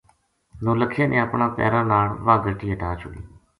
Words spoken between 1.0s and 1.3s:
نے